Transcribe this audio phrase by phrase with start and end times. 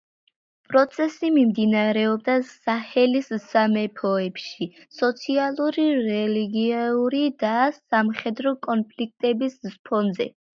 [0.69, 4.67] პროცესი მიმდინარეობდა საჰელის სამეფოებში
[5.01, 9.61] სოციალური, რელიგიური და სამხედრო კონფლიქტების
[9.91, 10.29] ფონზე.